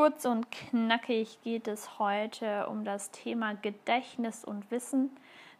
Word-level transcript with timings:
Kurz 0.00 0.24
und 0.24 0.50
knackig 0.50 1.42
geht 1.42 1.68
es 1.68 1.98
heute 1.98 2.66
um 2.68 2.86
das 2.86 3.10
Thema 3.10 3.52
Gedächtnis 3.52 4.46
und 4.46 4.70
Wissen. 4.70 5.10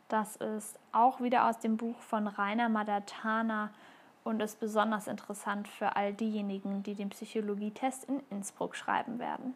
Das 0.09 0.37
ist 0.37 0.79
auch 0.93 1.21
wieder 1.21 1.47
aus 1.47 1.59
dem 1.59 1.77
Buch 1.77 1.99
von 1.99 2.27
Rainer 2.27 2.71
Madatana 2.71 3.69
und 4.25 4.41
ist 4.41 4.59
besonders 4.59 5.09
interessant 5.09 5.69
für 5.69 5.95
all 5.95 6.15
diejenigen, 6.15 6.83
die 6.83 6.95
den 6.95 7.11
Psychologietest 7.11 8.05
in 8.05 8.23
Innsbruck 8.31 8.77
schreiben 8.77 9.19
werden. 9.19 9.55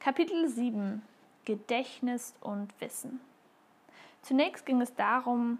Kapitel 0.00 0.48
7 0.48 1.02
Gedächtnis 1.44 2.34
und 2.40 2.72
Wissen. 2.80 3.20
Zunächst 4.22 4.64
ging 4.64 4.80
es 4.80 4.94
darum, 4.94 5.58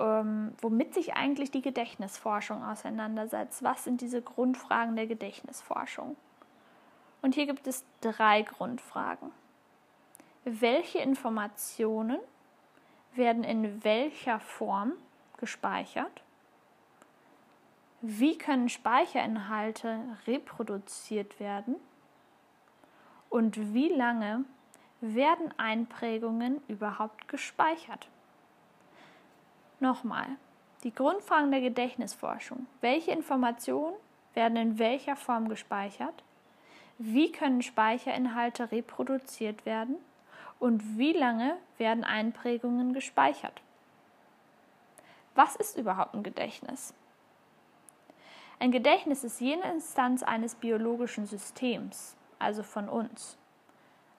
ähm, 0.00 0.54
womit 0.60 0.94
sich 0.94 1.14
eigentlich 1.14 1.50
die 1.50 1.62
Gedächtnisforschung 1.62 2.64
auseinandersetzt. 2.64 3.62
Was 3.62 3.84
sind 3.84 4.00
diese 4.00 4.22
Grundfragen 4.22 4.96
der 4.96 5.06
Gedächtnisforschung? 5.06 6.16
Und 7.22 7.34
hier 7.34 7.46
gibt 7.46 7.66
es 7.66 7.84
drei 8.00 8.42
Grundfragen. 8.42 9.30
Welche 10.44 10.98
Informationen 10.98 12.18
werden 13.14 13.44
in 13.44 13.84
welcher 13.84 14.40
Form 14.40 14.94
gespeichert? 15.36 16.22
Wie 18.00 18.38
können 18.38 18.70
Speicherinhalte 18.70 20.00
reproduziert 20.26 21.38
werden? 21.38 21.76
Und 23.28 23.74
wie 23.74 23.90
lange 23.90 24.44
werden 25.02 25.52
Einprägungen 25.58 26.62
überhaupt 26.68 27.28
gespeichert? 27.28 28.08
Nochmal, 29.80 30.26
die 30.84 30.94
Grundfragen 30.94 31.50
der 31.50 31.62
Gedächtnisforschung. 31.62 32.66
Welche 32.82 33.12
Informationen 33.12 33.94
werden 34.34 34.56
in 34.56 34.78
welcher 34.78 35.16
Form 35.16 35.48
gespeichert? 35.48 36.22
Wie 36.98 37.32
können 37.32 37.62
Speicherinhalte 37.62 38.70
reproduziert 38.70 39.64
werden? 39.64 39.96
Und 40.58 40.98
wie 40.98 41.14
lange 41.14 41.56
werden 41.78 42.04
Einprägungen 42.04 42.92
gespeichert? 42.92 43.62
Was 45.34 45.56
ist 45.56 45.78
überhaupt 45.78 46.14
ein 46.14 46.22
Gedächtnis? 46.22 46.92
Ein 48.58 48.72
Gedächtnis 48.72 49.24
ist 49.24 49.40
jene 49.40 49.72
Instanz 49.72 50.22
eines 50.22 50.56
biologischen 50.56 51.24
Systems, 51.24 52.14
also 52.38 52.62
von 52.62 52.90
uns, 52.90 53.38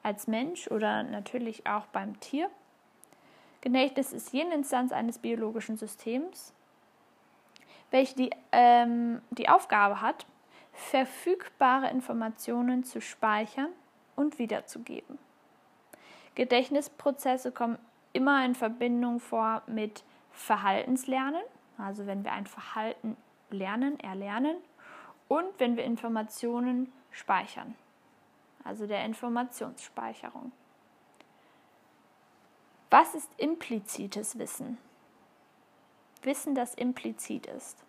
als 0.02 0.26
Mensch 0.26 0.68
oder 0.72 1.04
natürlich 1.04 1.68
auch 1.68 1.86
beim 1.86 2.20
Tier, 2.20 2.50
Gedächtnis 3.62 4.12
ist 4.12 4.34
jene 4.34 4.56
Instanz 4.56 4.92
eines 4.92 5.20
biologischen 5.20 5.78
Systems, 5.78 6.54
welche 7.92 8.16
die, 8.16 8.30
ähm, 8.52 9.22
die 9.30 9.50
Aufgabe 9.50 10.02
hat, 10.02 10.26
verfügbare 10.74 11.90
Informationen 11.90 12.84
zu 12.84 13.02
speichern 13.02 13.70
und 14.16 14.40
wiederzugeben. 14.40 15.20
Gedächtnisprozesse 16.36 17.52
kommen 17.52 17.78
immer 18.14 18.44
in 18.46 18.56
Verbindung 18.56 19.20
vor 19.20 19.62
mit 19.68 20.04
Verhaltenslernen, 20.32 21.42
also 21.78 22.08
wenn 22.08 22.24
wir 22.24 22.32
ein 22.32 22.48
Verhalten 22.48 23.18
lernen, 23.50 24.00
erlernen, 24.00 24.56
und 25.28 25.48
wenn 25.60 25.78
wir 25.78 25.86
Informationen 25.86 26.92
speichern, 27.10 27.76
also 28.66 28.86
der 28.86 29.06
Informationsspeicherung. 29.06 30.52
Was 32.92 33.16
ist 33.16 33.32
implizites 33.38 34.38
Wissen? 34.38 34.78
Wissen, 36.24 36.56
das 36.56 36.76
implizit 36.76 37.46
ist. 37.48 37.86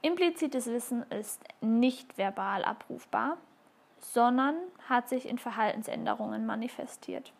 Implizites 0.00 0.66
Wissen 0.66 1.02
ist 1.10 1.42
nicht 1.60 2.16
verbal 2.16 2.64
abrufbar, 2.64 3.36
sondern 3.98 4.54
hat 4.88 5.08
sich 5.08 5.28
in 5.28 5.38
Verhaltensänderungen 5.38 6.46
manifestiert. 6.46 7.32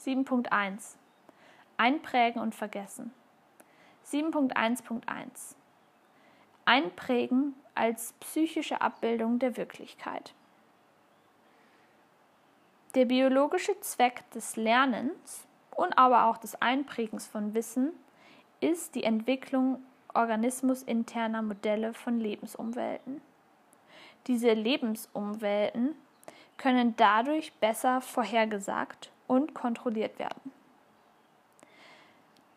7.1 0.00 0.96
Einprägen 1.78 2.42
und 2.42 2.54
Vergessen. 2.54 3.14
7.1.1 4.04 5.54
Einprägen 6.66 7.54
als 7.74 8.12
psychische 8.20 8.82
Abbildung 8.82 9.38
der 9.38 9.56
Wirklichkeit. 9.56 10.34
Der 12.96 13.04
biologische 13.04 13.78
Zweck 13.80 14.22
des 14.30 14.56
Lernens 14.56 15.46
und 15.74 15.98
aber 15.98 16.28
auch 16.28 16.38
des 16.38 16.54
Einprägens 16.62 17.26
von 17.26 17.52
Wissen 17.52 17.92
ist 18.60 18.94
die 18.94 19.04
Entwicklung 19.04 19.82
organismusinterner 20.14 21.42
Modelle 21.42 21.92
von 21.92 22.18
Lebensumwelten. 22.18 23.20
Diese 24.26 24.50
Lebensumwelten 24.54 25.94
können 26.56 26.96
dadurch 26.96 27.52
besser 27.60 28.00
vorhergesagt 28.00 29.12
und 29.26 29.52
kontrolliert 29.52 30.18
werden. 30.18 30.50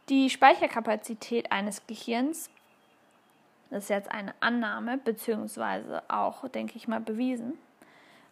Die 0.08 0.30
Speicherkapazität 0.30 1.52
eines 1.52 1.86
Gehirns, 1.86 2.50
das 3.70 3.84
ist 3.84 3.90
jetzt 3.90 4.10
eine 4.10 4.34
Annahme, 4.40 5.00
beziehungsweise 5.00 6.02
auch, 6.10 6.48
denke 6.48 6.78
ich 6.78 6.88
mal, 6.88 7.02
bewiesen, 7.02 7.58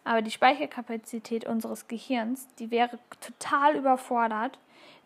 aber 0.08 0.22
die 0.22 0.30
Speicherkapazität 0.30 1.44
unseres 1.44 1.86
Gehirns, 1.86 2.48
die 2.58 2.70
wäre 2.70 2.98
total 3.20 3.76
überfordert, 3.76 4.58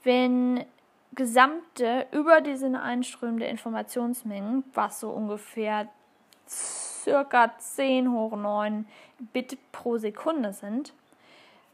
wenn 0.04 0.64
gesamte 1.12 2.06
über 2.12 2.40
diesen 2.40 2.76
einströmende 2.76 3.46
Informationsmengen, 3.46 4.62
was 4.74 5.00
so 5.00 5.10
ungefähr 5.10 5.88
circa 6.48 7.58
10 7.58 8.12
hoch 8.12 8.36
9 8.36 8.86
Bit 9.32 9.58
pro 9.72 9.98
Sekunde 9.98 10.52
sind, 10.52 10.94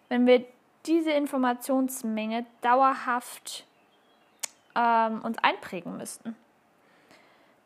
wenn 0.09 0.27
wir 0.27 0.47
diese 0.87 1.10
Informationsmenge 1.10 2.47
dauerhaft 2.62 3.66
ähm, 4.75 5.21
uns 5.21 5.37
einprägen 5.43 5.99
müssten. 5.99 6.34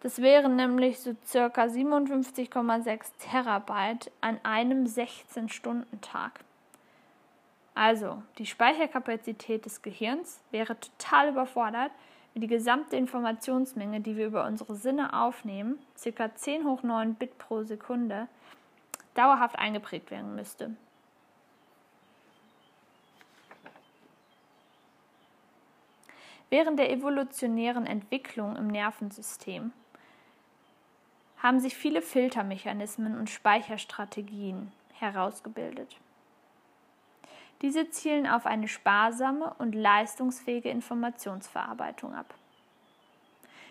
Das 0.02 0.20
wären 0.20 0.56
nämlich 0.56 0.98
so 0.98 1.14
circa 1.24 1.62
57,6 1.62 3.12
Terabyte 3.20 4.10
an 4.20 4.40
einem 4.42 4.84
16-Stunden-Tag. 4.84 6.40
Also, 7.76 8.20
die 8.38 8.46
Speicherkapazität 8.46 9.64
des 9.64 9.80
Gehirns 9.80 10.40
wäre 10.50 10.76
total 10.78 11.28
überfordert, 11.28 11.92
wenn 12.34 12.40
die 12.40 12.48
gesamte 12.48 12.96
Informationsmenge, 12.96 14.00
die 14.00 14.16
wir 14.16 14.26
über 14.26 14.44
unsere 14.44 14.74
Sinne 14.74 15.16
aufnehmen, 15.16 15.78
ca. 16.02 16.34
10 16.34 16.64
hoch 16.64 16.82
9 16.82 17.14
Bit 17.14 17.38
pro 17.38 17.62
Sekunde, 17.62 18.26
dauerhaft 19.14 19.56
eingeprägt 19.56 20.10
werden 20.10 20.34
müsste. 20.34 20.74
Während 26.50 26.80
der 26.80 26.90
evolutionären 26.90 27.86
Entwicklung 27.86 28.56
im 28.56 28.66
Nervensystem 28.66 29.72
haben 31.42 31.58
sich 31.58 31.76
viele 31.76 32.02
Filtermechanismen 32.02 33.18
und 33.18 33.28
Speicherstrategien 33.28 34.70
herausgebildet. 34.94 35.96
Diese 37.62 37.90
zielen 37.90 38.28
auf 38.28 38.46
eine 38.46 38.68
sparsame 38.68 39.52
und 39.58 39.74
leistungsfähige 39.74 40.68
Informationsverarbeitung 40.68 42.14
ab. 42.14 42.34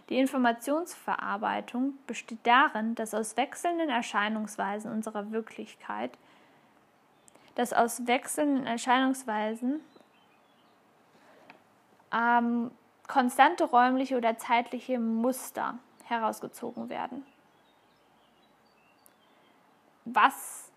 Die 0.10 0.18
Informationsverarbeitung 0.18 1.94
besteht 2.08 2.40
darin, 2.44 2.96
dass 2.96 3.14
aus 3.14 3.38
wechselnden 3.38 3.90
Erscheinungsweisen 3.90 4.92
unserer 4.92 5.32
Wirklichkeit, 5.32 6.12
dass 7.56 7.72
aus 7.72 8.06
wechselnden 8.08 8.66
Erscheinungsweisen 8.66 9.80
ähm, 12.14 12.72
konstante 13.08 13.64
räumliche 13.64 14.18
oder 14.18 14.38
zeitliche 14.38 15.00
Muster 15.00 15.78
herausgezogen 16.06 16.90
werden 16.90 17.26
was 20.16 20.72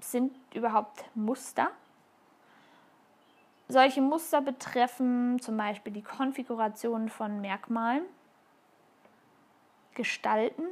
sind 0.00 0.34
überhaupt 0.54 1.04
Muster? 1.14 1.70
Solche 3.68 4.00
Muster 4.00 4.40
betreffen 4.40 5.38
zum 5.40 5.56
Beispiel 5.56 5.92
die 5.92 6.02
Konfiguration 6.02 7.10
von 7.10 7.40
Merkmalen, 7.40 8.04
Gestalten, 9.94 10.64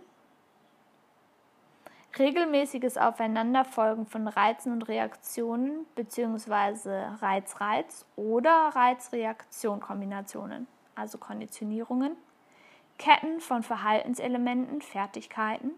regelmäßiges 2.19 2.97
Aufeinanderfolgen 2.97 4.07
von 4.07 4.29
Reizen 4.29 4.73
und 4.73 4.83
Reaktionen 4.83 5.85
bzw. 5.95 7.17
Reiz-Reiz 7.21 8.07
oder 8.17 8.71
Reiz-Reaktion-Kombinationen, 8.75 10.67
also 10.95 11.19
Konditionierungen, 11.19 12.17
Ketten 12.99 13.41
von 13.41 13.63
Verhaltenselementen, 13.63 14.81
Fertigkeiten, 14.81 15.73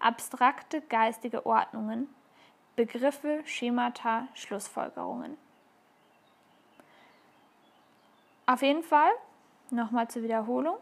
abstrakte 0.00 0.80
geistige 0.82 1.46
Ordnungen, 1.46 2.08
Begriffe, 2.76 3.42
Schemata, 3.44 4.26
Schlussfolgerungen. 4.34 5.36
Auf 8.46 8.62
jeden 8.62 8.82
Fall, 8.82 9.10
nochmal 9.70 10.08
zur 10.08 10.22
Wiederholung, 10.22 10.76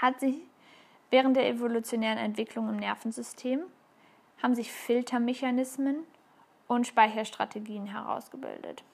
hat 0.00 0.20
sich 0.20 0.48
Während 1.10 1.36
der 1.36 1.48
evolutionären 1.48 2.18
Entwicklung 2.18 2.68
im 2.68 2.76
Nervensystem 2.76 3.62
haben 4.42 4.54
sich 4.54 4.70
Filtermechanismen 4.70 6.04
und 6.66 6.86
Speicherstrategien 6.86 7.86
herausgebildet. 7.86 8.84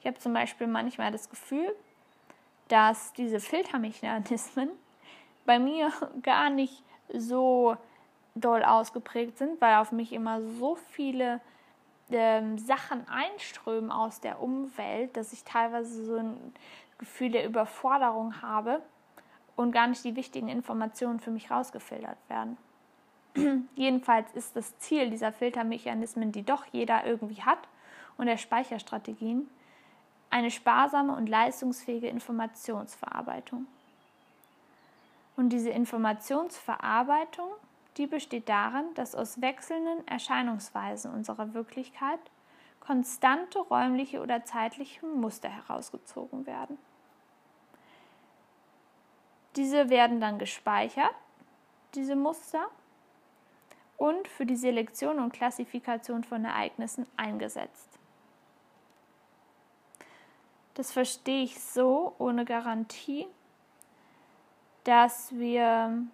Ich 0.00 0.06
habe 0.06 0.18
zum 0.18 0.32
Beispiel 0.32 0.68
manchmal 0.68 1.10
das 1.10 1.28
Gefühl, 1.28 1.74
dass 2.68 3.12
diese 3.14 3.40
Filtermechanismen 3.40 4.70
bei 5.46 5.58
mir 5.58 5.92
gar 6.22 6.48
nicht 6.50 6.84
so 7.12 7.76
doll 8.34 8.62
ausgeprägt 8.62 9.38
sind, 9.38 9.60
weil 9.60 9.76
auf 9.76 9.92
mich 9.92 10.12
immer 10.12 10.40
so 10.58 10.76
viele 10.76 11.40
ähm, 12.10 12.58
Sachen 12.58 13.06
einströmen 13.08 13.90
aus 13.90 14.20
der 14.20 14.40
Umwelt, 14.40 15.16
dass 15.16 15.32
ich 15.32 15.44
teilweise 15.44 16.04
so 16.04 16.16
ein 16.16 16.54
Gefühl 16.98 17.30
der 17.30 17.44
Überforderung 17.44 18.42
habe 18.42 18.80
und 19.56 19.72
gar 19.72 19.86
nicht 19.86 20.04
die 20.04 20.16
wichtigen 20.16 20.48
Informationen 20.48 21.20
für 21.20 21.30
mich 21.30 21.50
rausgefiltert 21.50 22.18
werden. 22.28 22.56
Jedenfalls 23.74 24.32
ist 24.34 24.56
das 24.56 24.78
Ziel 24.78 25.10
dieser 25.10 25.32
Filtermechanismen, 25.32 26.32
die 26.32 26.44
doch 26.44 26.64
jeder 26.72 27.04
irgendwie 27.06 27.42
hat, 27.42 27.58
und 28.16 28.26
der 28.26 28.36
Speicherstrategien, 28.36 29.48
eine 30.30 30.50
sparsame 30.50 31.14
und 31.14 31.28
leistungsfähige 31.28 32.08
Informationsverarbeitung. 32.08 33.66
Und 35.36 35.50
diese 35.50 35.70
Informationsverarbeitung, 35.70 37.48
die 37.98 38.06
besteht 38.06 38.48
darin, 38.48 38.94
dass 38.94 39.14
aus 39.14 39.40
wechselnden 39.40 40.06
Erscheinungsweisen 40.06 41.12
unserer 41.12 41.52
Wirklichkeit 41.52 42.20
konstante 42.80 43.58
räumliche 43.58 44.22
oder 44.22 44.44
zeitliche 44.44 45.04
Muster 45.04 45.48
herausgezogen 45.48 46.46
werden. 46.46 46.78
Diese 49.56 49.90
werden 49.90 50.20
dann 50.20 50.38
gespeichert, 50.38 51.14
diese 51.94 52.16
Muster, 52.16 52.68
und 53.98 54.28
für 54.28 54.46
die 54.46 54.56
Selektion 54.56 55.18
und 55.18 55.32
Klassifikation 55.32 56.22
von 56.22 56.44
Ereignissen 56.44 57.06
eingesetzt. 57.16 57.98
Das 60.74 60.92
verstehe 60.92 61.42
ich 61.42 61.60
so 61.60 62.14
ohne 62.18 62.44
Garantie, 62.44 63.26
dass 64.84 65.32
wir 65.32 66.06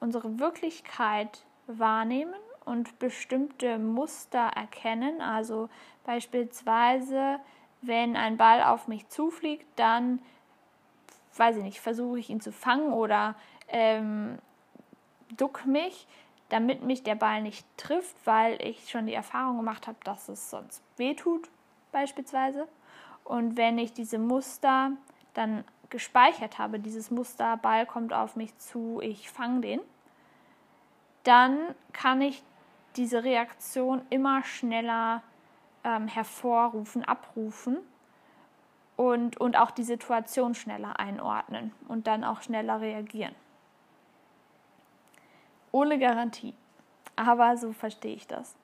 unsere 0.00 0.38
Wirklichkeit 0.38 1.44
wahrnehmen 1.66 2.34
und 2.64 2.98
bestimmte 2.98 3.78
Muster 3.78 4.50
erkennen. 4.54 5.20
Also 5.20 5.68
beispielsweise, 6.04 7.38
wenn 7.82 8.16
ein 8.16 8.36
Ball 8.36 8.62
auf 8.62 8.88
mich 8.88 9.08
zufliegt, 9.08 9.66
dann, 9.76 10.20
weiß 11.36 11.56
ich 11.58 11.62
nicht, 11.62 11.80
versuche 11.80 12.18
ich 12.18 12.30
ihn 12.30 12.40
zu 12.40 12.52
fangen 12.52 12.92
oder 12.92 13.34
ähm, 13.68 14.38
duck 15.36 15.66
mich, 15.66 16.06
damit 16.48 16.82
mich 16.82 17.02
der 17.02 17.14
Ball 17.14 17.42
nicht 17.42 17.64
trifft, 17.76 18.16
weil 18.24 18.60
ich 18.62 18.90
schon 18.90 19.06
die 19.06 19.14
Erfahrung 19.14 19.58
gemacht 19.58 19.86
habe, 19.86 19.98
dass 20.04 20.28
es 20.28 20.50
sonst 20.50 20.82
wehtut, 20.96 21.48
beispielsweise. 21.92 22.66
Und 23.24 23.56
wenn 23.56 23.78
ich 23.78 23.92
diese 23.92 24.18
Muster 24.18 24.92
dann 25.34 25.64
gespeichert 25.90 26.58
habe, 26.58 26.78
dieses 26.78 27.10
Muster, 27.10 27.56
Ball 27.56 27.86
kommt 27.86 28.12
auf 28.12 28.36
mich 28.36 28.56
zu, 28.58 29.00
ich 29.02 29.30
fange 29.30 29.60
den, 29.60 29.80
dann 31.24 31.58
kann 31.92 32.20
ich 32.22 32.42
diese 32.96 33.24
Reaktion 33.24 34.02
immer 34.10 34.42
schneller 34.44 35.22
ähm, 35.84 36.08
hervorrufen, 36.08 37.04
abrufen 37.04 37.78
und, 38.96 39.38
und 39.38 39.56
auch 39.56 39.70
die 39.70 39.82
Situation 39.82 40.54
schneller 40.54 40.98
einordnen 40.98 41.72
und 41.88 42.06
dann 42.06 42.24
auch 42.24 42.42
schneller 42.42 42.80
reagieren. 42.80 43.34
Ohne 45.72 45.98
Garantie. 45.98 46.54
Aber 47.16 47.56
so 47.56 47.72
verstehe 47.72 48.14
ich 48.14 48.26
das. 48.26 48.54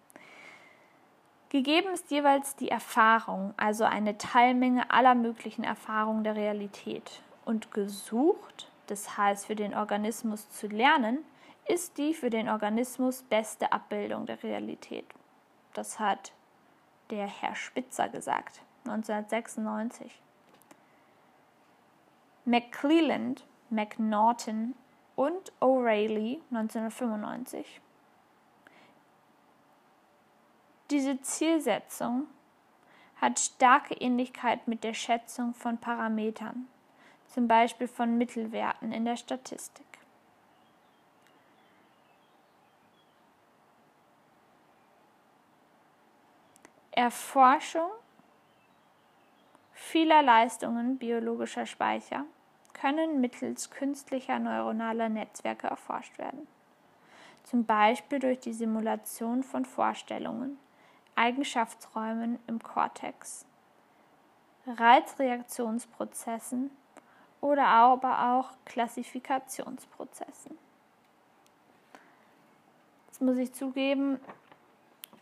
Gegeben 1.57 1.95
ist 1.95 2.11
jeweils 2.11 2.55
die 2.57 2.69
Erfahrung, 2.69 3.55
also 3.57 3.85
eine 3.85 4.19
Teilmenge 4.19 4.91
aller 4.91 5.15
möglichen 5.15 5.65
Erfahrungen 5.65 6.23
der 6.23 6.37
Realität. 6.37 7.23
Und 7.47 7.71
gesucht, 7.71 8.71
das 8.89 9.17
heißt 9.17 9.47
für 9.47 9.57
den 9.57 9.75
Organismus 9.75 10.51
zu 10.51 10.67
lernen, 10.67 11.25
ist 11.67 11.97
die 11.97 12.13
für 12.13 12.29
den 12.29 12.51
Organismus 12.51 13.23
beste 13.23 13.73
Abbildung 13.73 14.27
der 14.27 14.43
Realität. 14.43 15.07
Das 15.73 15.99
hat 15.99 16.33
der 17.09 17.27
Herr 17.27 17.57
Spitzer 17.57 18.11
gesagt, 18.11 18.61
1996. 18.85 20.13
McClelland, 22.45 23.47
McNaughton 23.71 24.75
und 25.15 25.55
O'Reilly 25.63 26.41
1995. 26.51 27.81
Diese 30.91 31.21
Zielsetzung 31.21 32.29
hat 33.21 33.41
starke 33.41 33.95
Ähnlichkeit 33.95 34.69
mit 34.69 34.85
der 34.85 34.95
Schätzung 34.95 35.53
von 35.53 35.79
Parametern, 35.79 36.69
zum 37.27 37.49
Beispiel 37.49 37.89
von 37.89 38.17
Mittelwerten 38.17 38.93
in 38.93 39.05
der 39.05 39.17
Statistik. 39.17 39.85
Erforschung 46.93 47.91
vieler 49.73 50.23
Leistungen 50.23 50.99
biologischer 50.99 51.67
Speicher 51.67 52.25
können 52.75 53.21
mittels 53.21 53.71
künstlicher 53.71 54.39
neuronaler 54.39 55.09
Netzwerke 55.09 55.67
erforscht 55.67 56.17
werden, 56.17 56.47
zum 57.43 57.65
Beispiel 57.65 58.21
durch 58.21 58.39
die 58.39 58.53
Simulation 58.53 59.43
von 59.43 59.65
Vorstellungen 59.65 60.59
Eigenschaftsräumen 61.17 62.39
im 62.47 62.63
Kortex, 62.63 63.47
Reizreaktionsprozessen 64.67 66.71
oder 67.41 67.67
aber 67.67 68.33
auch 68.33 68.51
Klassifikationsprozessen. 68.67 70.59
Jetzt 73.07 73.23
muss 73.23 73.39
ich 73.39 73.55
zugeben, 73.55 74.21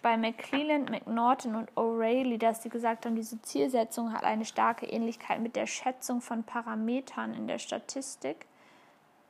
bei 0.03 0.17
McClelland, 0.19 0.91
McNaughton 0.91 1.55
und 1.55 1.73
O'Reilly, 1.73 2.39
dass 2.39 2.63
sie 2.63 2.69
gesagt 2.69 3.07
haben, 3.07 3.17
diese 3.17 3.41
Zielsetzung 3.41 4.13
hat 4.13 4.25
eine 4.25 4.45
starke 4.45 4.85
Ähnlichkeit 4.85 5.41
mit 5.41 5.57
der 5.57 5.67
Schätzung 5.67 6.21
von 6.21 6.45
Parametern 6.45 7.33
in 7.33 7.47
der 7.47 7.59
Statistik. 7.59 8.47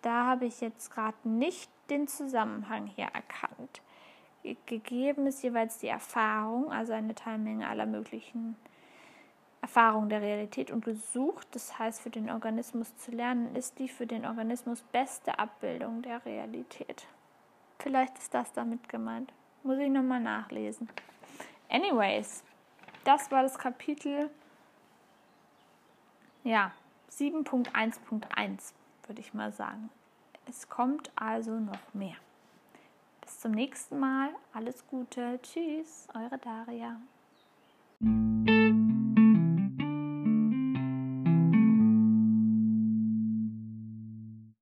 Da 0.03 0.27
habe 0.27 0.47
ich 0.47 0.61
jetzt 0.61 0.91
gerade 0.91 1.17
nicht 1.23 1.71
den 1.91 2.09
Zusammenhang 2.09 2.87
hier 2.87 3.07
erkannt 3.07 3.83
gegeben 4.67 5.27
ist 5.27 5.43
jeweils 5.43 5.79
die 5.79 5.89
Erfahrung, 5.89 6.71
also 6.73 6.93
eine 6.93 7.15
Teilmenge 7.15 7.69
aller 7.69 7.87
möglichen 7.87 8.57
Erfahrungen 9.61 10.11
der 10.11 10.21
Realität 10.21 10.71
und 10.71 10.85
gesucht, 10.85 11.49
das 11.53 11.79
heißt 11.79 12.03
für 12.03 12.11
den 12.11 12.31
Organismus 12.31 12.95
zu 12.99 13.11
lernen, 13.11 13.57
ist 13.57 13.79
die 13.79 13.89
für 13.89 14.07
den 14.07 14.27
Organismus 14.27 14.83
beste 14.93 15.39
Abbildung 15.39 16.03
der 16.03 16.25
Realität. 16.27 17.07
Vielleicht 17.79 18.19
ist 18.19 18.35
das 18.35 18.53
damit 18.53 18.89
gemeint. 18.89 19.33
Muss 19.63 19.79
ich 19.79 19.89
nochmal 19.89 20.21
nachlesen. 20.21 20.89
Anyways, 21.71 22.45
das 23.05 23.31
war 23.31 23.43
das 23.43 23.59
Kapitel 23.59 24.31
ja, 26.45 26.73
7.1.1, 27.11 28.75
würde 29.07 29.21
ich 29.21 29.33
mal 29.33 29.51
sagen. 29.51 29.89
Es 30.47 30.69
kommt 30.69 31.11
also 31.17 31.53
noch 31.53 31.95
mehr. 31.95 32.17
Bis 33.25 33.41
zum 33.41 33.53
nächsten 33.53 33.99
Mal. 33.99 34.31
Alles 34.53 34.87
Gute. 34.87 35.41
Tschüss, 35.43 36.07
eure 36.15 36.39
Daria. 36.39 37.01